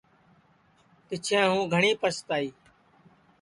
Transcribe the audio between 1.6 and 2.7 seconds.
گھٹؔی پستائی